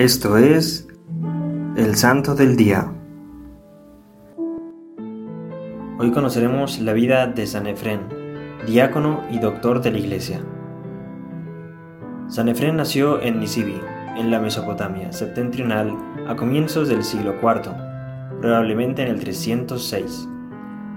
Esto 0.00 0.38
es 0.38 0.88
el 1.76 1.94
Santo 1.94 2.34
del 2.34 2.56
Día. 2.56 2.90
Hoy 5.98 6.10
conoceremos 6.10 6.78
la 6.78 6.94
vida 6.94 7.26
de 7.26 7.46
San 7.46 7.66
Efrén, 7.66 8.00
diácono 8.66 9.22
y 9.30 9.38
doctor 9.40 9.82
de 9.82 9.90
la 9.90 9.98
Iglesia. 9.98 10.40
San 12.28 12.48
Efrén 12.48 12.76
nació 12.76 13.20
en 13.20 13.40
Nisibi, 13.40 13.78
en 14.16 14.30
la 14.30 14.40
Mesopotamia 14.40 15.12
septentrional, 15.12 15.94
a 16.26 16.34
comienzos 16.34 16.88
del 16.88 17.04
siglo 17.04 17.34
IV, 17.34 17.70
probablemente 18.40 19.02
en 19.02 19.08
el 19.08 19.20
306. 19.20 20.26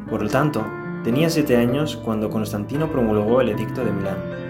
Por 0.09 0.23
lo 0.23 0.29
tanto, 0.29 0.65
tenía 1.03 1.29
siete 1.29 1.57
años 1.57 1.97
cuando 1.97 2.29
Constantino 2.29 2.89
promulgó 2.89 3.41
el 3.41 3.49
Edicto 3.49 3.83
de 3.83 3.91
Milán 3.91 4.43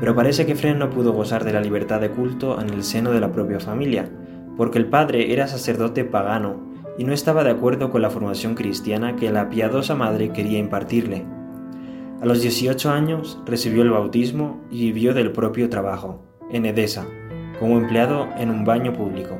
pero 0.00 0.14
parece 0.14 0.46
que 0.46 0.54
Fren 0.54 0.78
no 0.78 0.90
pudo 0.90 1.12
gozar 1.12 1.44
de 1.44 1.52
la 1.52 1.60
libertad 1.60 2.00
de 2.00 2.10
culto 2.10 2.60
en 2.60 2.70
el 2.70 2.82
seno 2.82 3.12
de 3.12 3.20
la 3.20 3.32
propia 3.32 3.60
familia, 3.60 4.08
porque 4.56 4.78
el 4.78 4.86
padre 4.86 5.32
era 5.32 5.46
sacerdote 5.46 6.04
pagano 6.04 6.72
y 6.98 7.04
no 7.04 7.12
estaba 7.12 7.44
de 7.44 7.50
acuerdo 7.50 7.90
con 7.90 8.02
la 8.02 8.10
formación 8.10 8.54
cristiana 8.54 9.16
que 9.16 9.30
la 9.30 9.48
piadosa 9.50 9.94
madre 9.94 10.30
quería 10.30 10.58
impartirle. 10.58 11.24
A 12.20 12.26
los 12.26 12.40
18 12.40 12.90
años 12.90 13.40
recibió 13.44 13.82
el 13.82 13.90
bautismo 13.90 14.60
y 14.70 14.92
vivió 14.92 15.14
del 15.14 15.32
propio 15.32 15.68
trabajo, 15.68 16.24
en 16.50 16.66
Edesa, 16.66 17.06
como 17.58 17.78
empleado 17.78 18.28
en 18.38 18.50
un 18.50 18.64
baño 18.64 18.92
público. 18.92 19.36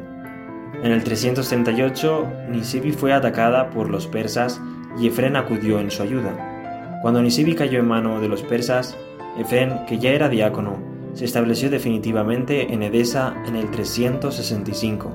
En 0.82 0.92
el 0.92 1.02
338, 1.02 2.26
Nisibi 2.50 2.92
fue 2.92 3.12
atacada 3.12 3.70
por 3.70 3.88
los 3.88 4.06
persas 4.06 4.60
y 4.98 5.06
Efren 5.06 5.36
acudió 5.36 5.80
en 5.80 5.90
su 5.90 6.02
ayuda. 6.02 7.00
Cuando 7.00 7.22
Nisibi 7.22 7.54
cayó 7.54 7.78
en 7.78 7.88
mano 7.88 8.20
de 8.20 8.28
los 8.28 8.42
persas, 8.42 8.98
Efren, 9.38 9.84
que 9.86 9.98
ya 9.98 10.10
era 10.10 10.28
diácono, 10.28 10.78
se 11.14 11.24
estableció 11.24 11.70
definitivamente 11.70 12.72
en 12.72 12.82
Edesa 12.82 13.34
en 13.46 13.56
el 13.56 13.70
365 13.70 15.12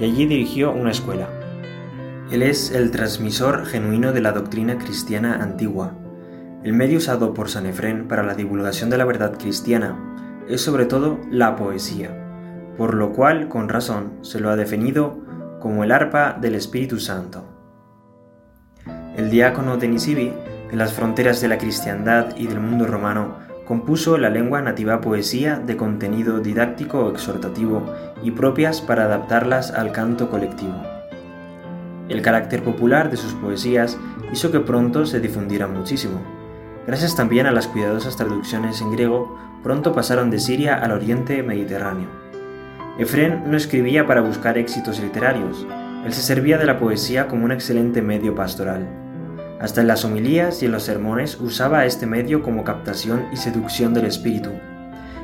y 0.00 0.04
allí 0.04 0.26
dirigió 0.26 0.72
una 0.72 0.90
escuela. 0.90 1.28
Él 2.30 2.42
es 2.42 2.70
el 2.70 2.90
transmisor 2.90 3.66
genuino 3.66 4.12
de 4.12 4.20
la 4.20 4.32
doctrina 4.32 4.78
cristiana 4.78 5.42
antigua. 5.42 5.92
El 6.62 6.72
medio 6.72 6.98
usado 6.98 7.34
por 7.34 7.50
San 7.50 7.66
Efrén 7.66 8.08
para 8.08 8.22
la 8.22 8.34
divulgación 8.34 8.90
de 8.90 8.98
la 8.98 9.04
verdad 9.04 9.36
cristiana 9.38 10.42
es 10.48 10.60
sobre 10.60 10.86
todo 10.86 11.18
la 11.30 11.56
poesía, 11.56 12.10
por 12.76 12.94
lo 12.94 13.12
cual, 13.12 13.48
con 13.48 13.68
razón, 13.68 14.14
se 14.22 14.40
lo 14.40 14.50
ha 14.50 14.56
definido 14.56 15.18
como 15.60 15.84
el 15.84 15.92
arpa 15.92 16.36
del 16.40 16.54
Espíritu 16.54 16.98
Santo. 16.98 17.44
El 19.16 19.30
diácono 19.30 19.76
de 19.76 19.88
Nisibi, 19.88 20.32
en 20.74 20.78
las 20.78 20.92
fronteras 20.92 21.40
de 21.40 21.46
la 21.46 21.56
cristiandad 21.56 22.34
y 22.36 22.48
del 22.48 22.58
mundo 22.58 22.84
romano, 22.84 23.36
compuso 23.64 24.18
la 24.18 24.28
lengua 24.28 24.60
nativa 24.60 25.00
poesía 25.00 25.60
de 25.64 25.76
contenido 25.76 26.40
didáctico 26.40 26.98
o 26.98 27.12
exhortativo 27.12 27.94
y 28.24 28.32
propias 28.32 28.80
para 28.80 29.04
adaptarlas 29.04 29.70
al 29.70 29.92
canto 29.92 30.30
colectivo. 30.30 30.74
El 32.08 32.22
carácter 32.22 32.64
popular 32.64 33.08
de 33.08 33.16
sus 33.16 33.34
poesías 33.34 33.96
hizo 34.32 34.50
que 34.50 34.58
pronto 34.58 35.06
se 35.06 35.20
difundieran 35.20 35.72
muchísimo. 35.72 36.20
Gracias 36.88 37.14
también 37.14 37.46
a 37.46 37.52
las 37.52 37.68
cuidadosas 37.68 38.16
traducciones 38.16 38.80
en 38.80 38.90
griego, 38.90 39.38
pronto 39.62 39.92
pasaron 39.92 40.28
de 40.28 40.40
Siria 40.40 40.74
al 40.74 40.90
oriente 40.90 41.44
mediterráneo. 41.44 42.08
Efrén 42.98 43.44
no 43.46 43.56
escribía 43.56 44.08
para 44.08 44.22
buscar 44.22 44.58
éxitos 44.58 44.98
literarios, 44.98 45.68
él 46.04 46.12
se 46.12 46.22
servía 46.22 46.58
de 46.58 46.66
la 46.66 46.80
poesía 46.80 47.28
como 47.28 47.44
un 47.44 47.52
excelente 47.52 48.02
medio 48.02 48.34
pastoral. 48.34 49.03
Hasta 49.64 49.80
en 49.80 49.86
las 49.86 50.04
homilías 50.04 50.62
y 50.62 50.66
en 50.66 50.72
los 50.72 50.82
sermones 50.82 51.40
usaba 51.40 51.86
este 51.86 52.04
medio 52.04 52.42
como 52.42 52.64
captación 52.64 53.28
y 53.32 53.38
seducción 53.38 53.94
del 53.94 54.04
espíritu. 54.04 54.50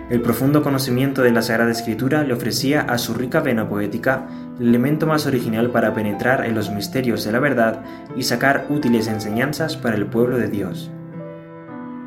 El 0.08 0.22
profundo 0.22 0.62
conocimiento 0.62 1.20
de 1.20 1.30
la 1.30 1.42
Sagrada 1.42 1.70
Escritura 1.70 2.24
le 2.24 2.32
ofrecía 2.32 2.80
a 2.80 2.96
su 2.96 3.12
rica 3.12 3.40
vena 3.40 3.68
poética 3.68 4.26
el 4.58 4.68
elemento 4.68 5.06
más 5.06 5.26
original 5.26 5.68
para 5.68 5.92
penetrar 5.92 6.46
en 6.46 6.54
los 6.54 6.70
misterios 6.70 7.22
de 7.22 7.32
la 7.32 7.38
verdad 7.38 7.84
y 8.16 8.22
sacar 8.22 8.64
útiles 8.70 9.08
enseñanzas 9.08 9.76
para 9.76 9.96
el 9.96 10.06
pueblo 10.06 10.38
de 10.38 10.48
Dios. 10.48 10.90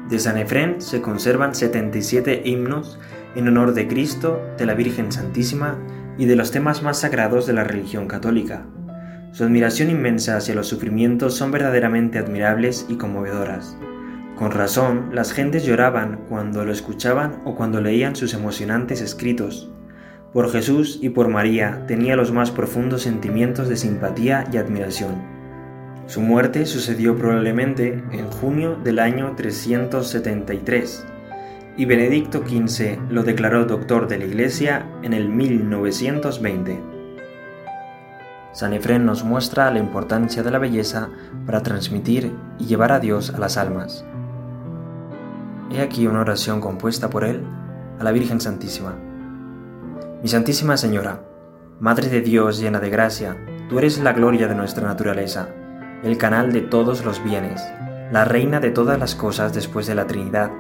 De 0.10 0.18
San 0.18 0.40
Efrén 0.40 0.82
se 0.82 1.04
conservan 1.04 1.54
77 1.54 2.42
himnos 2.46 2.98
en 3.36 3.48
honor 3.48 3.76
de 3.76 3.88
Cristo, 3.88 4.42
de 4.58 4.66
la 4.66 4.74
Virgen 4.74 5.12
Santísima 5.12 5.78
y 6.18 6.26
de 6.26 6.36
los 6.36 6.50
temas 6.50 6.82
más 6.82 7.02
sagrados 7.02 7.46
de 7.46 7.54
la 7.54 7.64
religión 7.64 8.08
católica. 8.08 8.66
Su 9.34 9.44
admiración 9.44 9.90
inmensa 9.90 10.38
hacia 10.38 10.54
los 10.54 10.68
sufrimientos 10.68 11.34
son 11.34 11.50
verdaderamente 11.50 12.20
admirables 12.20 12.86
y 12.88 12.98
conmovedoras. 12.98 13.76
Con 14.36 14.52
razón, 14.52 15.10
las 15.12 15.32
gentes 15.32 15.66
lloraban 15.66 16.20
cuando 16.30 16.64
lo 16.64 16.72
escuchaban 16.72 17.42
o 17.44 17.56
cuando 17.56 17.82
leían 17.82 18.16
sus 18.16 18.36
emocionantes 18.36 19.02
escritos. 19.02 19.72
Por 20.34 20.52
Jesús 20.52 21.00
y 21.02 21.10
por 21.10 21.30
María 21.30 21.84
tenía 21.88 22.16
los 22.16 22.32
más 22.32 22.52
profundos 22.52 23.02
sentimientos 23.02 23.70
de 23.70 23.76
simpatía 23.76 24.46
y 24.54 24.58
admiración. 24.58 25.16
Su 26.06 26.22
muerte 26.22 26.68
sucedió 26.68 27.18
probablemente 27.18 28.04
en 28.12 28.30
junio 28.30 28.76
del 28.84 29.00
año 29.00 29.34
373 29.36 31.08
y 31.76 31.86
Benedicto 31.86 32.44
XV 32.48 33.00
lo 33.10 33.24
declaró 33.24 33.66
doctor 33.66 34.08
de 34.08 34.20
la 34.20 34.26
Iglesia 34.26 34.86
en 35.02 35.14
el 35.14 35.28
1920. 35.28 36.93
San 38.53 38.74
Efrén 38.74 39.03
nos 39.03 39.24
muestra 39.24 39.72
la 39.72 39.80
importancia 39.80 40.44
de 40.44 40.52
la 40.52 40.59
belleza 40.59 41.09
para 41.47 41.64
transmitir 41.64 42.31
y 42.59 42.66
llevar 42.66 42.91
a 42.91 43.00
Dios 43.00 43.34
a 43.34 43.40
las 43.40 43.58
almas. 43.58 44.06
He 45.72 45.81
aquí 45.81 46.06
una 46.06 46.22
oración 46.22 46.62
compuesta 46.62 47.09
por 47.09 47.24
él 47.24 47.44
a 48.00 48.03
la 48.03 48.12
Virgen 48.12 48.40
Santísima. 48.40 48.94
Mi 50.22 50.30
Santísima 50.30 50.78
Señora, 50.78 51.22
Madre 51.80 52.09
de 52.09 52.22
Dios 52.22 52.59
llena 52.59 52.80
de 52.80 52.92
gracia, 52.92 53.36
tú 53.69 53.80
eres 53.80 53.97
la 53.97 54.13
gloria 54.13 54.47
de 54.47 54.53
nuestra 54.53 54.88
naturaleza, 54.88 55.50
el 56.03 56.19
canal 56.19 56.53
de 56.53 56.62
todos 56.62 57.03
los 57.03 57.24
bienes, 57.24 57.59
la 58.12 58.24
reina 58.24 58.59
de 58.59 58.69
todas 58.69 59.00
las 59.00 59.16
cosas 59.16 59.56
después 59.56 59.88
de 59.88 59.96
la 59.96 60.06
Trinidad, 60.06 60.52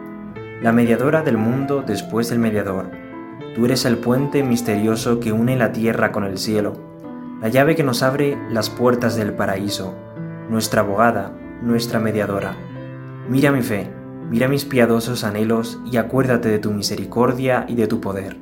la 0.63 0.71
mediadora 0.71 1.21
del 1.21 1.37
mundo 1.37 1.83
después 1.85 2.29
del 2.29 2.39
mediador. 2.39 2.89
Tú 3.53 3.65
eres 3.65 3.85
el 3.85 3.97
puente 3.97 4.41
misterioso 4.41 5.19
que 5.19 5.31
une 5.31 5.55
la 5.55 5.71
tierra 5.71 6.11
con 6.11 6.23
el 6.23 6.39
cielo 6.39 6.92
la 7.43 7.49
llave 7.49 7.75
que 7.75 7.83
nos 7.83 8.03
abre 8.03 8.37
las 8.49 8.69
puertas 8.69 9.17
del 9.17 9.33
paraíso, 9.33 9.93
nuestra 10.49 10.79
abogada, 10.79 11.33
nuestra 11.61 11.99
mediadora. 11.99 12.55
Mira 13.27 13.51
mi 13.51 13.61
fe, 13.61 13.91
mira 14.29 14.47
mis 14.47 14.63
piadosos 14.63 15.25
anhelos 15.25 15.77
y 15.91 15.97
acuérdate 15.97 16.47
de 16.47 16.59
tu 16.59 16.71
misericordia 16.71 17.65
y 17.67 17.75
de 17.75 17.87
tu 17.87 17.99
poder. 17.99 18.37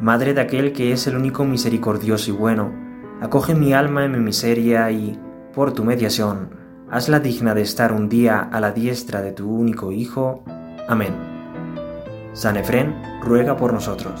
Madre 0.00 0.34
de 0.34 0.40
aquel 0.40 0.72
que 0.72 0.90
es 0.90 1.06
el 1.06 1.14
único 1.14 1.44
misericordioso 1.44 2.32
y 2.32 2.34
bueno, 2.34 2.72
acoge 3.20 3.54
mi 3.54 3.72
alma 3.72 4.04
en 4.04 4.10
mi 4.10 4.18
miseria 4.18 4.90
y, 4.90 5.16
por 5.54 5.70
tu 5.70 5.84
mediación, 5.84 6.50
hazla 6.90 7.20
digna 7.20 7.54
de 7.54 7.62
estar 7.62 7.92
un 7.92 8.08
día 8.08 8.40
a 8.40 8.58
la 8.58 8.72
diestra 8.72 9.22
de 9.22 9.30
tu 9.30 9.48
único 9.48 9.92
Hijo. 9.92 10.42
Amén. 10.88 11.14
San 12.32 12.56
Efrén 12.56 12.92
ruega 13.22 13.56
por 13.56 13.72
nosotros. 13.72 14.20